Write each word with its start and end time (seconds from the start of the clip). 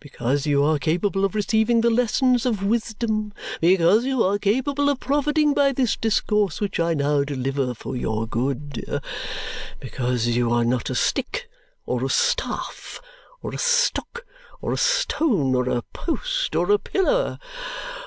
Because 0.00 0.46
you 0.46 0.64
are 0.64 0.78
capable 0.78 1.22
of 1.22 1.34
receiving 1.34 1.82
the 1.82 1.90
lessons 1.90 2.46
of 2.46 2.62
wisdom, 2.64 3.34
because 3.60 4.06
you 4.06 4.24
are 4.24 4.38
capable 4.38 4.88
of 4.88 5.00
profiting 5.00 5.52
by 5.52 5.70
this 5.70 5.96
discourse 5.98 6.62
which 6.62 6.80
I 6.80 6.94
now 6.94 7.24
deliver 7.24 7.74
for 7.74 7.94
your 7.94 8.26
good, 8.26 9.02
because 9.78 10.28
you 10.28 10.50
are 10.50 10.64
not 10.64 10.88
a 10.88 10.94
stick, 10.94 11.50
or 11.84 12.06
a 12.06 12.08
staff, 12.08 13.02
or 13.42 13.52
a 13.54 13.58
stock, 13.58 14.24
or 14.62 14.72
a 14.72 14.78
stone, 14.78 15.54
or 15.54 15.68
a 15.68 15.82
post, 15.92 16.56
or 16.56 16.70
a 16.72 16.78
pillar. 16.78 17.38